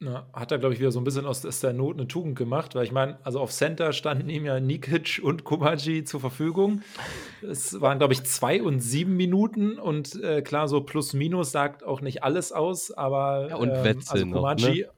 [0.00, 2.36] Na, hat er, glaube ich, wieder so ein bisschen aus, aus der Not eine Tugend
[2.36, 6.82] gemacht, weil ich meine, also auf Center standen ihm ja Nikic und Komaji zur Verfügung.
[7.42, 11.84] Es waren, glaube ich, zwei und sieben Minuten und äh, klar, so plus minus sagt
[11.84, 14.88] auch nicht alles aus, aber ja, und ähm, Wetzel also Komaji, noch, ne?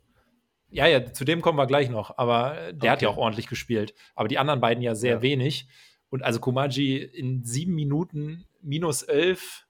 [0.70, 2.88] Ja, ja, zu dem kommen wir gleich noch, aber der okay.
[2.88, 3.94] hat ja auch ordentlich gespielt.
[4.14, 5.22] Aber die anderen beiden ja sehr ja.
[5.22, 5.68] wenig.
[6.08, 9.65] Und also Komaji in sieben Minuten minus elf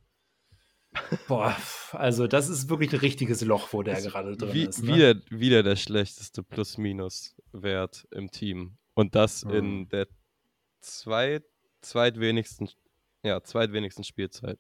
[1.29, 1.57] Boah,
[1.93, 4.83] also das ist wirklich ein richtiges Loch, wo der gerade drin wie, ist.
[4.83, 4.95] Ne?
[4.95, 8.77] Wieder, wieder der schlechteste Plus-Minus-Wert im Team.
[8.95, 9.51] Und das mhm.
[9.53, 10.09] in der
[10.81, 11.45] zweit,
[11.81, 12.69] zweitwenigsten,
[13.23, 14.59] ja, zweitwenigsten Spielzeit.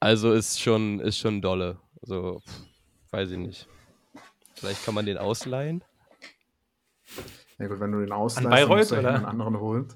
[0.00, 1.80] Also ist schon, ist schon dolle.
[2.02, 2.42] Also,
[3.10, 3.68] weiß ich nicht.
[4.54, 5.82] Vielleicht kann man den ausleihen.
[7.58, 9.14] Ja gut, wenn du den ausleihst, An Bayreuth, dann oder?
[9.14, 9.88] einen anderen holen.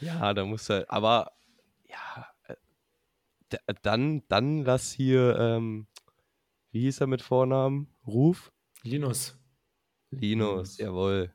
[0.00, 1.32] Ja, da muss er, aber
[1.88, 2.26] ja,
[3.82, 5.86] dann, dann lass hier, ähm,
[6.70, 7.88] wie hieß er mit Vornamen?
[8.06, 8.52] Ruf?
[8.82, 9.38] Linus.
[10.10, 11.32] Linus, jawohl.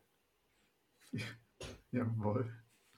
[1.91, 2.49] Jawohl.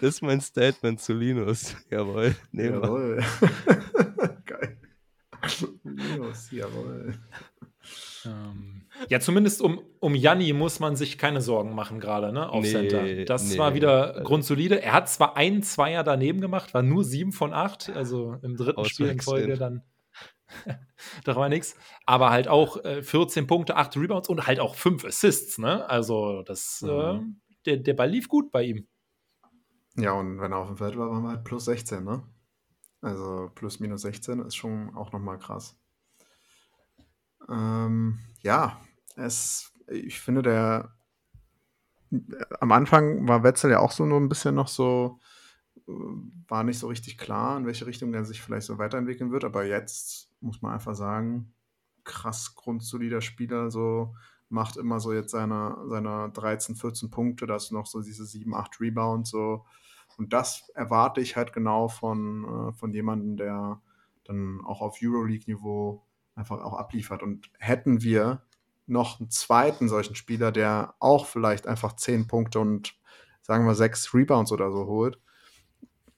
[0.00, 1.74] das ist mein Statement zu Linus.
[1.90, 2.36] Jawohl.
[2.52, 3.24] Jawohl.
[4.44, 4.78] Geil.
[5.84, 7.18] Linus, jawohl.
[8.24, 12.62] Ähm, ja, zumindest um, um Janni muss man sich keine Sorgen machen gerade, ne, auf
[12.62, 13.24] nee, Center.
[13.24, 14.82] Das nee, war wieder grundsolide.
[14.82, 18.84] Er hat zwar einen Zweier daneben gemacht, war nur sieben von acht, also im dritten
[18.86, 19.82] Spiel in Folge dann
[21.24, 21.76] doch war nichts.
[22.04, 25.88] Aber halt auch äh, 14 Punkte, 8 Rebounds und halt auch 5 Assists, ne?
[25.88, 26.90] Also das, mhm.
[26.90, 27.20] äh,
[27.66, 28.86] der, der Ball lief gut bei ihm.
[29.96, 32.22] Ja, und wenn er auf dem Feld war, waren wir halt plus 16, ne?
[33.00, 35.78] Also plus minus 16 ist schon auch nochmal krass.
[37.48, 38.80] Ähm, ja,
[39.16, 40.96] es, ich finde, der
[42.60, 45.18] am Anfang war Wetzel ja auch so nur ein bisschen noch so,
[45.88, 45.92] äh,
[46.48, 49.44] war nicht so richtig klar, in welche Richtung er sich vielleicht so weiterentwickeln wird.
[49.44, 51.52] Aber jetzt muss man einfach sagen,
[52.04, 54.14] krass grundsolider Spieler, so
[54.48, 58.54] macht immer so jetzt seine, seine 13, 14 Punkte, da ist noch so diese 7,
[58.54, 59.64] 8 Rebounds, so.
[60.16, 63.82] Und das erwarte ich halt genau von, äh, von jemandem, der
[64.24, 67.22] dann auch auf Euroleague-Niveau einfach auch abliefert.
[67.22, 68.42] Und hätten wir
[68.86, 72.94] noch einen zweiten solchen Spieler, der auch vielleicht einfach zehn Punkte und
[73.42, 75.18] sagen wir sechs Rebounds oder so holt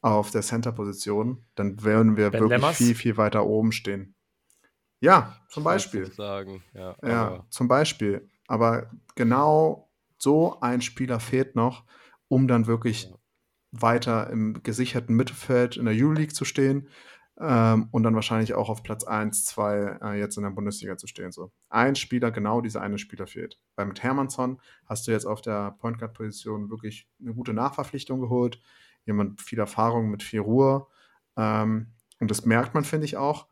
[0.00, 2.76] auf der Center-Position, dann würden wir ben wirklich Lemmers?
[2.76, 4.14] viel, viel weiter oben stehen.
[5.00, 6.10] Ja, zum Beispiel.
[6.12, 6.62] Sagen.
[6.72, 8.28] Ja, ja zum Beispiel.
[8.46, 11.84] Aber genau so ein Spieler fehlt noch,
[12.28, 13.16] um dann wirklich ja.
[13.72, 16.88] weiter im gesicherten Mittelfeld in der Euroleague zu stehen
[17.40, 21.06] ähm, und dann wahrscheinlich auch auf Platz 1, 2 äh, jetzt in der Bundesliga zu
[21.06, 21.30] stehen.
[21.30, 21.52] So.
[21.68, 23.60] Ein Spieler, genau dieser eine Spieler fehlt.
[23.76, 28.20] Weil mit Hermannsson hast du jetzt auf der Point Guard Position wirklich eine gute Nachverpflichtung
[28.20, 28.60] geholt.
[29.04, 30.86] Jemand mit viel Erfahrung, mit viel Ruhe.
[31.36, 33.46] Ähm, und das merkt man, finde ich auch.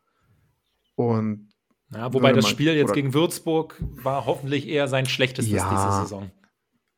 [0.95, 1.49] Und
[1.93, 6.31] ja, wobei das Spiel jetzt gegen Würzburg war hoffentlich eher sein schlechtestes ja, diese Saison.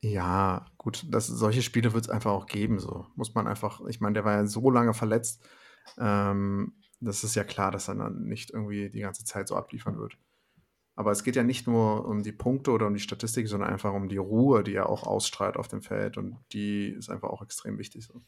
[0.02, 3.99] Ja, gut, das, solche Spiele wird es einfach auch geben, so muss man einfach, ich
[3.99, 5.45] meine, der war ja so lange verletzt,
[5.97, 9.97] ähm, das ist ja klar, dass er dann nicht irgendwie die ganze Zeit so abliefern
[9.97, 10.17] wird.
[10.95, 13.93] Aber es geht ja nicht nur um die Punkte oder um die Statistik, sondern einfach
[13.93, 16.17] um die Ruhe, die er auch ausstrahlt auf dem Feld.
[16.17, 18.05] Und die ist einfach auch extrem wichtig.
[18.05, 18.21] So.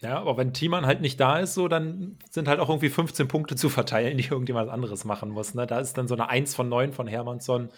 [0.00, 3.26] Ja, aber wenn Thiemann halt nicht da ist, so, dann sind halt auch irgendwie 15
[3.26, 5.54] Punkte zu verteilen, die irgendjemand anderes machen muss.
[5.54, 5.66] Ne?
[5.66, 7.70] Da ist dann so eine 1 von 9 von Hermannsson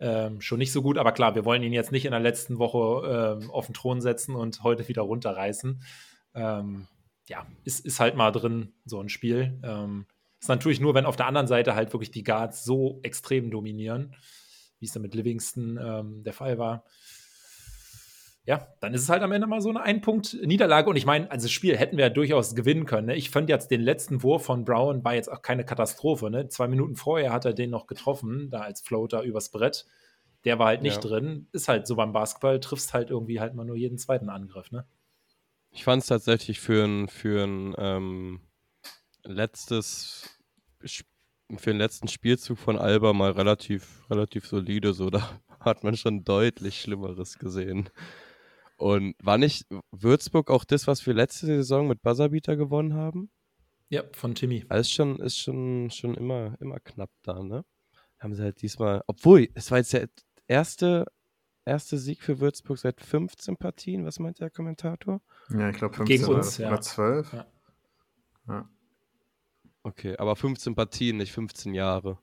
[0.00, 0.96] ähm, schon nicht so gut.
[0.96, 4.00] Aber klar, wir wollen ihn jetzt nicht in der letzten Woche ähm, auf den Thron
[4.00, 5.82] setzen und heute wieder runterreißen.
[6.34, 6.86] Ähm,
[7.28, 9.60] ja, ist, ist halt mal drin, so ein Spiel.
[9.62, 10.06] Ähm,
[10.40, 14.14] ist natürlich nur, wenn auf der anderen Seite halt wirklich die Guards so extrem dominieren,
[14.78, 16.84] wie es dann mit Livingston ähm, der Fall war.
[18.44, 20.88] Ja, dann ist es halt am Ende mal so eine Ein-Punkt-Niederlage.
[20.88, 23.08] Und ich meine, also das Spiel hätten wir ja durchaus gewinnen können.
[23.08, 23.16] Ne?
[23.16, 26.30] Ich fand jetzt den letzten Wurf von Brown war jetzt auch keine Katastrophe.
[26.30, 26.48] Ne?
[26.48, 29.84] Zwei Minuten vorher hat er den noch getroffen, da als Floater übers Brett.
[30.46, 31.10] Der war halt nicht ja.
[31.10, 31.48] drin.
[31.52, 34.70] Ist halt so beim Basketball, triffst halt irgendwie halt mal nur jeden zweiten Angriff.
[34.70, 34.86] Ne?
[35.70, 38.40] Ich fand es tatsächlich für ein, für ein ähm,
[39.24, 40.38] letztes
[41.56, 44.92] für den letzten Spielzug von Alba mal relativ, relativ solide.
[44.92, 47.88] So, da hat man schon deutlich Schlimmeres gesehen.
[48.76, 53.30] Und war nicht Würzburg auch das, was wir letzte Saison mit Buzzerbeater gewonnen haben?
[53.88, 54.64] Ja, von Timmy.
[54.68, 57.64] Also ist schon, ist schon, schon immer, immer knapp da, ne?
[58.20, 60.08] Haben sie halt diesmal, obwohl, es war jetzt der
[60.46, 61.06] erste,
[61.68, 64.04] erste Sieg für Würzburg seit 15 Partien.
[64.04, 65.20] Was meint der Kommentator?
[65.50, 66.80] Ja, ich glaube 15 Gegen uns, oder, ja.
[66.80, 67.32] 12.
[67.32, 67.46] Ja.
[68.48, 68.68] Ja.
[69.82, 72.18] Okay, aber 15 Partien, nicht 15 Jahre.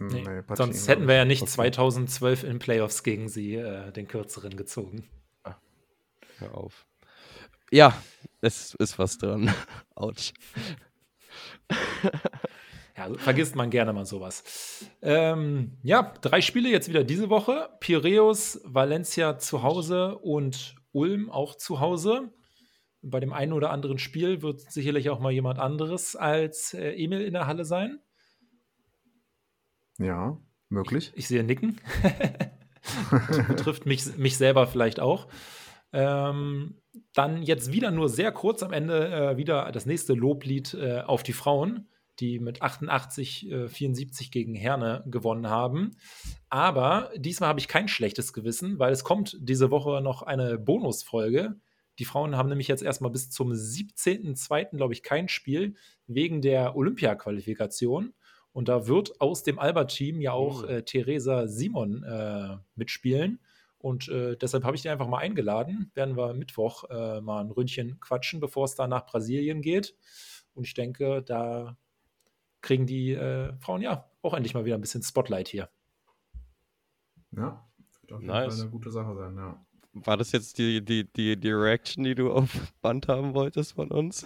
[0.00, 1.52] Nee, Nee, Partien, Sonst hätten wir ja nicht Okay.
[1.52, 5.08] 2012 in Playoffs gegen sie äh, den kürzeren gezogen.
[6.38, 6.86] Hör auf.
[7.72, 8.00] Ja,
[8.40, 9.52] es ist was dran.
[9.94, 10.32] Autsch.
[12.98, 14.84] Ja, vergisst man gerne mal sowas.
[15.02, 17.68] Ähm, ja, drei Spiele jetzt wieder diese Woche.
[17.78, 22.32] Piräus, Valencia zu Hause und Ulm auch zu Hause.
[23.00, 27.20] Bei dem einen oder anderen Spiel wird sicherlich auch mal jemand anderes als äh, Emil
[27.20, 28.00] in der Halle sein.
[29.98, 30.06] ich.
[30.06, 31.12] Ja, möglich.
[31.14, 31.80] Ich sehe Nicken.
[33.46, 35.28] Betrifft mich, mich selber vielleicht auch.
[35.92, 36.82] Ähm,
[37.14, 41.22] dann jetzt wieder nur sehr kurz am Ende äh, wieder das nächste Loblied äh, auf
[41.22, 41.88] die Frauen,
[42.20, 45.96] die mit 88, äh, 74 gegen Herne gewonnen haben.
[46.48, 51.56] Aber diesmal habe ich kein schlechtes Gewissen, weil es kommt diese Woche noch eine Bonusfolge.
[51.98, 54.76] Die Frauen haben nämlich jetzt erstmal bis zum 17.02.
[54.76, 55.74] glaube ich kein Spiel
[56.06, 58.14] wegen der Olympia-Qualifikation.
[58.52, 60.68] Und da wird aus dem Alba-Team ja auch Mhm.
[60.68, 63.40] äh, Theresa Simon äh, mitspielen.
[63.78, 65.92] Und äh, deshalb habe ich die einfach mal eingeladen.
[65.94, 69.94] Werden wir Mittwoch äh, mal ein Ründchen quatschen, bevor es dann nach Brasilien geht.
[70.54, 71.76] Und ich denke, da
[72.60, 75.68] kriegen die äh, Frauen ja auch endlich mal wieder ein bisschen Spotlight hier.
[77.32, 77.64] Ja,
[78.02, 78.54] wird auf jeden Nice.
[78.54, 79.64] Fall eine gute Sache sein, ja.
[79.92, 82.50] War das jetzt die, die, die, die Reaction, die du auf
[82.82, 84.24] Band haben wolltest von uns?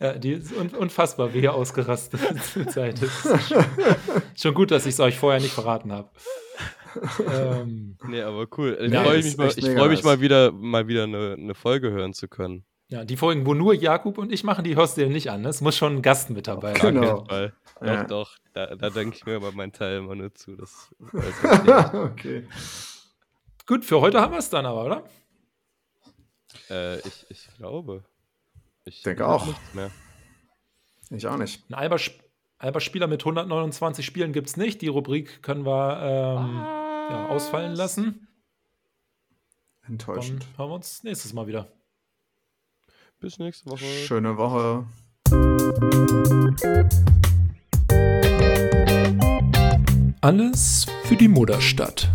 [0.00, 2.20] Ja, die ist un unfassbar, wie ihr ausgerastet
[2.72, 3.00] seid.
[3.02, 3.64] Das ist schon,
[4.36, 6.10] schon gut, dass ich es euch vorher nicht verraten habe.
[7.28, 8.78] ähm, Nee, aber cool.
[8.80, 11.90] Ich Ja, freue mich, mal, ich freu mich mal wieder, mal wieder eine, eine Folge
[11.90, 12.64] hören zu können.
[12.88, 15.42] Ja, die Folgen, wo nur Jakub und ich machen, die hörst du dir nicht an.
[15.42, 15.48] ne?
[15.48, 16.94] Es muss schon ein Gast mit dabei sein.
[16.94, 17.24] Genau.
[17.24, 17.54] Fall.
[17.80, 18.04] Doch, Ja.
[18.04, 18.36] doch.
[18.52, 20.54] Da, da denke ich mir aber meinen Teil immer nur zu.
[20.56, 21.94] Das weiß ich nicht.
[21.94, 22.48] okay.
[23.66, 25.04] Gut, für heute haben wir es dann aber, oder?
[26.70, 28.04] äh, ich, ich glaube.
[28.84, 29.48] Ich Denke auch.
[31.10, 31.68] Ich auch nicht.
[31.70, 31.96] Ein Alba,
[32.58, 34.82] Alba Spieler mit 129 Spielen gibt es nicht.
[34.82, 36.56] Die Rubrik können wir ähm,
[37.10, 38.28] ja, ausfallen lassen.
[39.82, 40.46] Dann Enttäuschend.
[40.56, 41.72] hören wir uns nächstes Mal wieder.
[43.24, 43.86] Bis nächste Woche.
[44.06, 44.84] Schöne Woche.
[50.20, 52.10] Alles für die Mutterstadt.